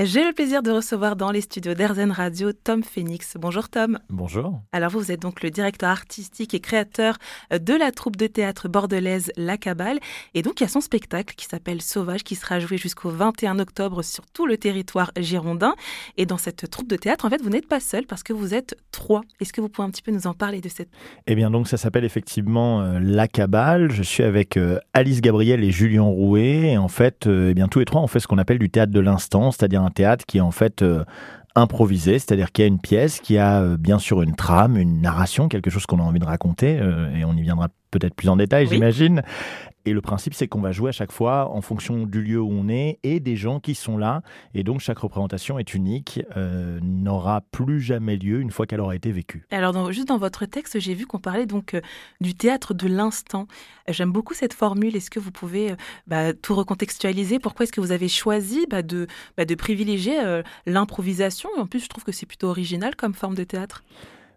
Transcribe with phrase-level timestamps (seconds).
[0.00, 3.34] J'ai le plaisir de recevoir dans les studios d'Erzen Radio Tom Phoenix.
[3.36, 3.98] Bonjour Tom.
[4.08, 4.60] Bonjour.
[4.70, 7.18] Alors vous êtes donc le directeur artistique et créateur
[7.52, 9.98] euh, de la troupe de théâtre bordelaise La Cabale.
[10.34, 13.58] Et donc il y a son spectacle qui s'appelle Sauvage qui sera joué jusqu'au 21
[13.58, 15.74] octobre sur tout le territoire girondin.
[16.16, 18.54] Et dans cette troupe de théâtre, en fait, vous n'êtes pas seul parce que vous
[18.54, 19.22] êtes trois.
[19.40, 20.90] Est-ce que vous pouvez un petit peu nous en parler de cette...
[21.26, 23.90] Eh bien donc ça s'appelle effectivement euh, La Cabale.
[23.90, 26.68] Je suis avec euh, Alice Gabriel et Julien Rouet.
[26.68, 28.92] Et en fait, eh bien tous les trois on fait ce qu'on appelle du théâtre
[28.92, 31.04] de l'instant, c'est-à-dire un théâtre qui est en fait euh,
[31.54, 35.00] improvisé, c'est-à-dire qu'il y a une pièce qui a euh, bien sûr une trame, une
[35.00, 38.28] narration, quelque chose qu'on a envie de raconter, euh, et on y viendra peut-être plus
[38.28, 39.22] en détail, j'imagine.
[39.88, 42.50] Et le principe, c'est qu'on va jouer à chaque fois en fonction du lieu où
[42.50, 44.20] on est et des gens qui sont là.
[44.52, 48.94] Et donc, chaque représentation est unique, euh, n'aura plus jamais lieu une fois qu'elle aura
[48.94, 49.46] été vécue.
[49.50, 51.80] Alors, juste dans votre texte, j'ai vu qu'on parlait donc euh,
[52.20, 53.46] du théâtre de l'instant.
[53.88, 54.94] J'aime beaucoup cette formule.
[54.94, 57.38] Est-ce que vous pouvez euh, bah, tout recontextualiser?
[57.38, 59.06] Pourquoi est-ce que vous avez choisi bah, de,
[59.38, 60.18] bah, de privilégier
[60.66, 61.48] l'improvisation?
[61.56, 63.82] En plus, je trouve que c'est plutôt original comme forme de théâtre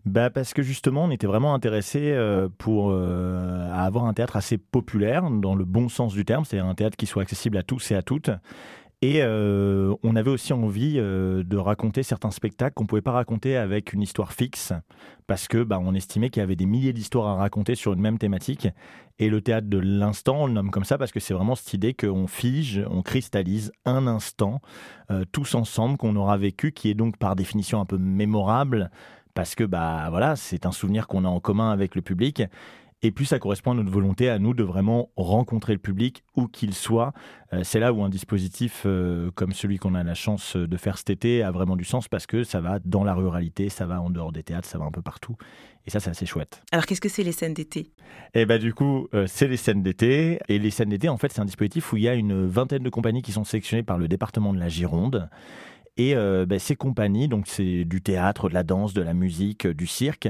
[0.06, 4.36] bah parce que justement, on était vraiment intéressé euh, pour euh, à avoir un théâtre
[4.36, 7.64] assez populaire dans le bon sens du terme, c'est-à-dire un théâtre qui soit accessible à
[7.64, 8.32] tous et à toutes.
[9.04, 13.94] Et euh, on avait aussi envie de raconter certains spectacles qu'on pouvait pas raconter avec
[13.94, 14.74] une histoire fixe,
[15.26, 18.02] parce que bah, on estimait qu'il y avait des milliers d'histoires à raconter sur une
[18.02, 18.68] même thématique.
[19.18, 21.74] Et le théâtre de l'instant, on le nomme comme ça parce que c'est vraiment cette
[21.74, 24.62] idée qu'on fige, on cristallise un instant,
[25.32, 28.92] tous ensemble, qu'on aura vécu, qui est donc par définition un peu mémorable,
[29.34, 32.44] parce que bah voilà, c'est un souvenir qu'on a en commun avec le public.
[33.04, 36.48] Et puis ça correspond à notre volonté à nous de vraiment rencontrer le public où
[36.48, 37.14] qu'il soit.
[37.52, 41.00] Euh, c'est là où un dispositif euh, comme celui qu'on a la chance de faire
[41.00, 44.00] cet été a vraiment du sens parce que ça va dans la ruralité, ça va
[44.00, 45.36] en dehors des théâtres, ça va un peu partout.
[45.88, 46.62] Et ça, c'est assez chouette.
[46.72, 47.92] Alors qu'est-ce que c'est les scènes d'été?
[48.36, 50.40] Eh bah du coup, euh, c'est les scènes d'été.
[50.48, 52.84] Et les scènes d'été, en fait, c'est un dispositif où il y a une vingtaine
[52.84, 55.28] de compagnies qui sont sélectionnées par le département de la Gironde.
[56.02, 59.68] Et euh, ben, ces compagnies, donc c'est du théâtre, de la danse, de la musique,
[59.68, 60.30] du cirque,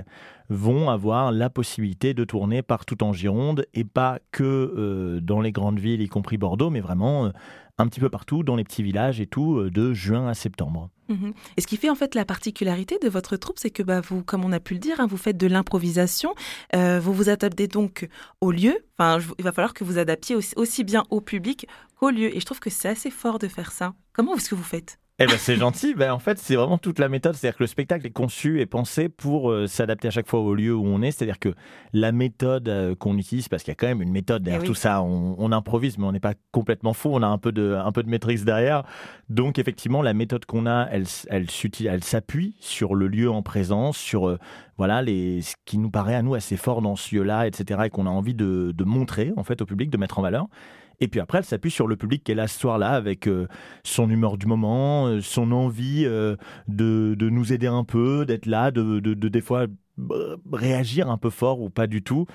[0.50, 5.54] vont avoir la possibilité de tourner partout en Gironde et pas que euh, dans les
[5.54, 7.30] grandes villes, y compris Bordeaux, mais vraiment euh,
[7.77, 10.89] un petit peu partout, dans les petits villages et tout, de juin à septembre.
[11.08, 11.32] Mhm.
[11.55, 14.26] Et ce qui fait en fait la particularité de votre troupe, c'est que bah, vous,
[14.26, 16.36] comme on a pu le dire, hein, vous faites de l'improvisation,
[16.73, 18.09] vous vous adaptez donc
[18.42, 21.65] au lieu, enfin, il va falloir que vous adaptiez aussi, aussi bien au public
[21.95, 22.36] qu'au lieu.
[22.36, 23.93] Et je trouve que c'est assez fort de faire ça.
[24.11, 25.01] Comment est-ce que vous faites?
[25.23, 25.93] Eh ben c'est gentil.
[25.93, 27.36] Ben, en fait, c'est vraiment toute la méthode.
[27.36, 30.55] C'est-à-dire que le spectacle est conçu et pensé pour euh, s'adapter à chaque fois au
[30.55, 31.11] lieu où on est.
[31.11, 31.54] C'est-à-dire que
[31.93, 34.67] la méthode euh, qu'on utilise, parce qu'il y a quand même une méthode derrière eh
[34.67, 37.09] tout ça, on, improvise, mais on n'est pas complètement fou.
[37.14, 38.83] On a un peu de, un peu de maîtrise derrière.
[39.30, 41.45] Donc, effectivement, la méthode qu'on a, elle, elle,
[41.86, 44.39] elle s'appuie sur le lieu en présence, sur euh,
[44.77, 47.89] voilà les, ce qui nous paraît à nous assez fort dans ce lieu-là, etc., et
[47.89, 50.48] qu'on a envie de, de montrer en fait au public, de mettre en valeur.
[51.02, 53.48] Et puis après, elle s'appuie sur le public est là ce soir-là avec euh,
[53.84, 56.36] son humeur du moment, euh, son envie euh,
[56.67, 59.66] de, de, nous aider un peu, d'être là, de, de, de, des fois
[60.52, 62.25] réagir un peu fort ou pas du tout.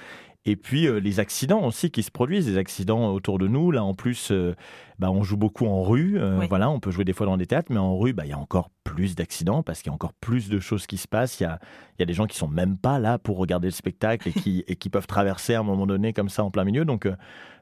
[0.48, 3.72] Et puis euh, les accidents aussi qui se produisent, des accidents autour de nous.
[3.72, 4.54] Là, en plus, euh,
[5.00, 6.18] bah, on joue beaucoup en rue.
[6.18, 8.30] Euh, voilà, on peut jouer des fois dans des théâtres, mais en rue, bah, il
[8.30, 11.08] y a encore plus d'accidents parce qu'il y a encore plus de choses qui se
[11.08, 11.40] passent.
[11.40, 11.58] Il y a,
[11.98, 14.64] y a, des gens qui sont même pas là pour regarder le spectacle et qui,
[14.68, 16.84] et qui peuvent traverser à un moment donné comme ça en plein milieu.
[16.84, 17.08] Donc,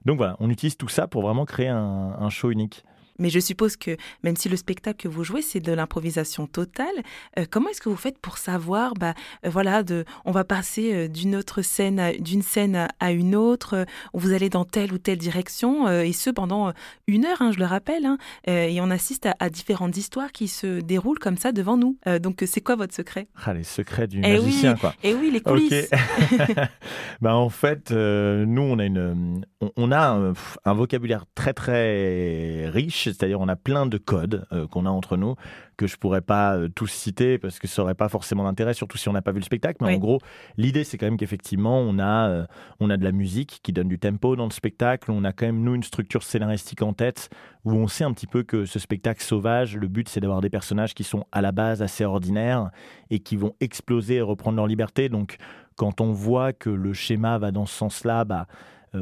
[0.04, 2.84] donc voilà, on utilise tout ça pour vraiment créer un, un show unique.
[3.18, 6.94] Mais je suppose que même si le spectacle que vous jouez, c'est de l'improvisation totale,
[7.38, 9.14] euh, comment est-ce que vous faites pour savoir, bah,
[9.44, 13.86] euh, voilà, de, on va passer euh, d'une autre scène, d'une scène à une autre,
[14.12, 16.72] vous allez dans telle ou telle direction, et ce pendant
[17.06, 20.80] une heure, hein, je le rappelle, hein, et on assiste à, différentes histoires qui se
[20.80, 21.98] déroulent comme ça devant nous.
[22.20, 23.28] donc c'est quoi votre secret?
[23.44, 24.94] Ah, les secrets du eh magicien, quoi.
[25.02, 25.90] Et eh oui, les coulisses.
[27.20, 29.44] bah, en fait, nous, on a une,
[29.76, 30.32] on, a un,
[30.64, 35.16] un vocabulaire très très riche c'est-à-dire on a plein de codes euh, qu'on a entre
[35.16, 35.34] nous
[35.76, 38.98] que je pourrais pas euh, tous citer parce que ça aurait pas forcément d'intérêt, surtout
[38.98, 39.84] si on n'a pas vu le spectacle.
[39.84, 40.20] Mais en gros,
[40.56, 42.46] l'idée c'est quand même qu'effectivement on a euh,
[42.80, 45.10] on a de la musique qui donne du tempo dans le spectacle.
[45.10, 47.30] On a quand même nous une structure scénaristique en tête
[47.64, 50.50] où on sait un petit peu que ce spectacle sauvage, le but c'est d'avoir des
[50.50, 52.70] personnages qui sont à la base assez ordinaires
[53.10, 55.08] et qui vont exploser et reprendre leur liberté.
[55.08, 55.36] Donc
[55.76, 58.46] quand on voit que le schéma va dans ce sens-là, bah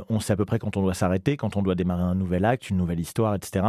[0.08, 2.44] on sait à peu près quand on doit s'arrêter, quand on doit démarrer un nouvel
[2.44, 3.64] acte, une nouvelle histoire, etc.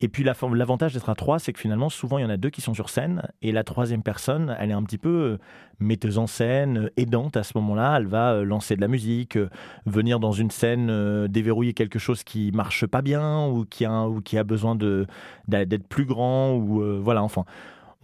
[0.00, 2.50] Et puis l'avantage d'être à trois, c'est que finalement, souvent, il y en a deux
[2.50, 5.38] qui sont sur scène, et la troisième personne, elle est un petit peu euh,
[5.78, 7.96] metteuse en scène, euh, aidante à ce moment-là.
[7.96, 9.38] Elle va lancer de la musique,
[9.86, 14.20] venir dans une scène, déverrouiller quelque chose qui marche pas bien, ou qui a, ou
[14.20, 17.44] qui a besoin d'être plus grand, ou voilà, enfin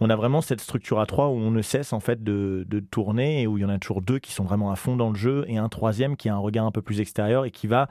[0.01, 3.43] on a vraiment cette structure à trois où on ne cesse en fait de, tourner
[3.43, 5.15] et où il y en a toujours deux qui sont vraiment à fond dans le
[5.15, 7.87] jeu et un troisième qui a un regard un peu plus extérieur et qui va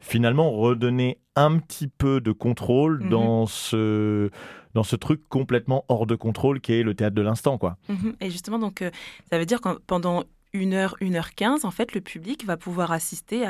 [0.00, 3.08] finalement redonner un petit peu de contrôle Mhm.
[3.10, 4.30] dans ce
[4.74, 7.76] dans ce truc complètement hors de contrôle qui est le théâtre de l'instant quoi.
[7.88, 8.16] Mhm.
[8.20, 8.90] Et justement, donc, euh,
[9.30, 12.56] ça veut dire que pendant une heure, une heure quinze, en fait, le public va
[12.56, 13.46] pouvoir assister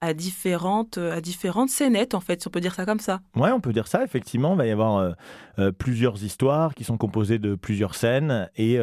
[0.00, 3.20] à, différentes, euh, à différentes scénettes, en fait, si on peut dire ça comme ça.
[3.36, 4.52] Ouais, on peut dire ça, effectivement.
[4.54, 5.12] Il va y avoir euh,
[5.58, 8.48] euh, plusieurs histoires qui sont composées de plusieurs scènes.
[8.56, 8.78] Et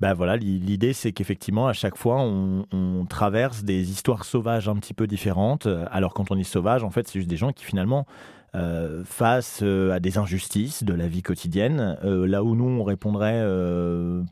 [0.00, 4.68] bah voilà, l'i- l'idée, c'est qu'effectivement, à chaque fois, on, on traverse des histoires sauvages
[4.68, 5.66] un petit peu différentes.
[5.90, 8.06] Alors, quand on dit sauvage, en fait, c'est juste des gens qui, finalement,
[8.54, 12.82] euh, face euh, à des injustices de la vie quotidienne, euh, là où nous, on
[12.84, 13.44] répondrait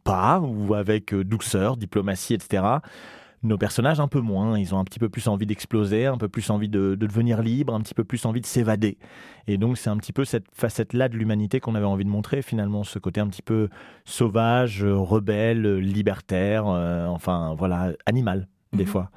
[0.04, 2.62] pas, ou avec douceur, diplomatie, etc.
[3.42, 4.58] Nos personnages, un peu moins.
[4.58, 7.42] Ils ont un petit peu plus envie d'exploser, un peu plus envie de, de devenir
[7.42, 8.98] libre, un petit peu plus envie de s'évader.
[9.46, 12.42] Et donc, c'est un petit peu cette facette-là de l'humanité qu'on avait envie de montrer,
[12.42, 13.68] finalement, ce côté un petit peu
[14.04, 18.90] sauvage, rebelle, libertaire, enfin, voilà, animal, des Mhm.
[18.90, 19.10] fois.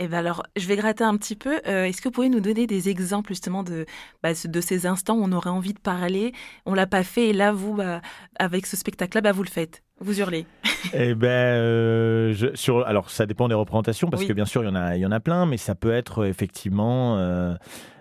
[0.00, 1.60] Et ben alors, je vais gratter un petit peu.
[1.66, 3.86] Euh, Est-ce que vous pouvez nous donner des exemples justement de,
[4.22, 6.32] bah, de ces instants où on aurait envie de parler,
[6.66, 8.00] on l'a pas fait, et là, vous, bah,
[8.38, 10.46] avec ce spectacle-là, bah, vous le faites, vous hurlez.
[10.92, 14.28] Eh ben, euh, je- sur, alors ça dépend des représentations parce Oui.
[14.28, 15.92] que bien sûr il y en a, il y en a plein, mais ça peut
[15.92, 17.16] être euh, effectivement.
[17.16, 17.54] euh,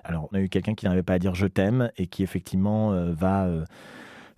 [0.03, 2.91] alors on a eu quelqu'un qui n'arrivait pas à dire je t'aime et qui effectivement
[3.13, 3.47] va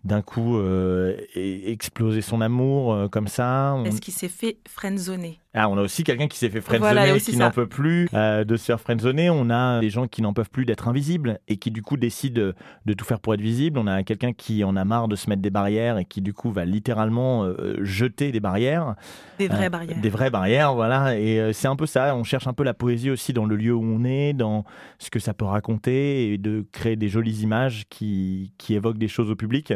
[0.03, 3.73] d'un coup euh, e- exploser son amour euh, comme ça.
[3.75, 5.39] On- Est-ce qu'il s'est fait friendzoner?
[5.57, 8.57] Ah, on a aussi quelqu'un qui s'est fait friendzoner, qui n'en peut plus euh, de
[8.57, 9.29] se faire friendzoner.
[9.29, 12.41] On a des gens qui n'en peuvent plus d'être invisibles et qui du coup décident
[12.41, 12.55] de,
[12.85, 13.79] de tout faire pour être visible.
[13.79, 16.33] On a quelqu'un qui en a marre de se mettre des barrières et qui du
[16.33, 18.95] coup va littéralement euh, jeter des barrières.
[19.39, 20.01] Des vraies Euh, barrières.
[20.01, 21.17] Des vraies barrières, voilà.
[21.17, 22.15] Et c'est un peu ça.
[22.15, 24.65] On cherche un peu la poésie aussi dans le lieu où on est, dans
[24.99, 29.07] ce que ça peut raconter et de créer des jolies images qui, qui évoquent des
[29.07, 29.73] choses au public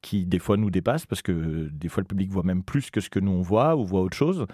[0.00, 3.00] qui des fois nous dépassent parce que des fois le public voit même plus que
[3.00, 4.46] ce que nous on voit ou voit autre chose.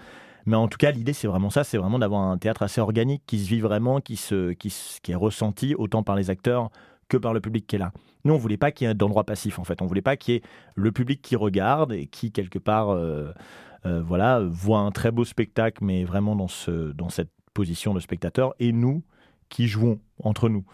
[0.45, 3.23] Mais en tout cas, l'idée, c'est vraiment ça, c'est vraiment d'avoir un théâtre assez organique
[3.25, 4.71] qui se vit vraiment, qui, se, qui,
[5.11, 6.69] est ressenti autant par les acteurs
[7.09, 7.91] que par le public qui est là.
[8.23, 9.81] Nous, on voulait pas qu'il y ait d'endroit passif, en fait.
[9.81, 10.41] On voulait pas qu'il y ait
[10.75, 13.31] le public qui regarde et qui, quelque part, euh,
[13.85, 16.47] euh, voilà, voit un très beau spectacle, mais vraiment dans,
[16.93, 19.03] dans cette position de spectateur, et nous
[19.49, 20.65] qui jouons entre nous.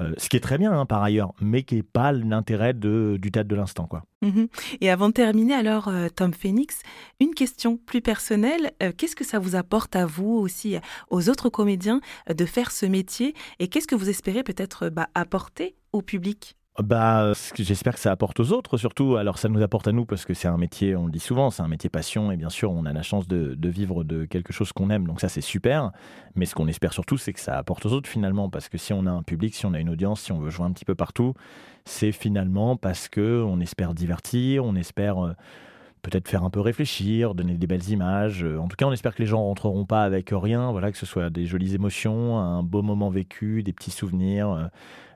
[0.00, 3.30] Euh, ce qui est très bien, hein, par ailleurs, mais qui n'est pas l'intérêt du
[3.32, 4.04] théâtre de l'instant, quoi.
[4.22, 4.48] Mhm.
[4.80, 6.80] Et avant de terminer, alors, euh, Tom Phoenix,
[7.20, 8.72] une question plus personnelle.
[8.82, 10.76] Euh, qu'est-ce que ça vous apporte à vous aussi,
[11.10, 12.00] aux autres comédiens,
[12.32, 13.34] de faire ce métier?
[13.58, 16.57] Et qu'est-ce que vous espérez peut-être bah, apporter au public?
[16.80, 19.16] Bah, que j'espère que ça apporte aux autres, surtout.
[19.16, 21.50] Alors, ça nous apporte à nous parce que c'est un métier, on le dit souvent,
[21.50, 24.26] c'est un métier passion et bien sûr, on a la chance de, de vivre de
[24.26, 25.90] quelque chose qu'on aime, donc ça, c'est super.
[26.36, 28.92] Mais ce qu'on espère surtout, c'est que ça apporte aux autres finalement, parce que si
[28.92, 30.84] on a un public, si on a une audience, si on veut jouer un petit
[30.84, 31.34] peu partout,
[31.84, 35.18] c'est finalement parce que on espère divertir, on espère.
[35.24, 35.32] euh,
[36.02, 38.44] Peut-être faire un peu réfléchir, donner des belles images.
[38.44, 40.70] Euh, En tout cas, on espère que les gens rentreront pas avec rien.
[40.72, 44.50] Voilà, que ce soit des jolies émotions, un beau moment vécu, des petits souvenirs.
[44.52, 44.66] euh,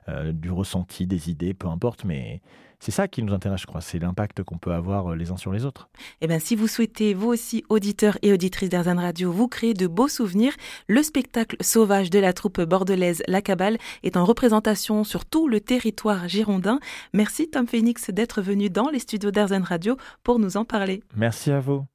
[0.09, 2.41] euh, du ressenti, des idées, peu importe, mais
[2.83, 5.37] c'est ça qui nous intéresse, je crois, c'est l'impact qu'on peut avoir euh, les uns
[5.37, 5.87] sur les autres.
[6.19, 9.87] Eh bien, si vous souhaitez, vous aussi, auditeurs et auditrices d'Arzan Radio, vous créer de
[9.87, 10.51] beaux souvenirs,
[10.89, 15.61] le spectacle sauvage de la troupe bordelaise La Cabale est en représentation sur tout le
[15.61, 16.81] territoire girondin.
[17.13, 21.03] Merci Tom Phoenix d'être venu dans les studios d'Arzan Radio pour nous en parler.
[21.15, 21.85] Merci à vous.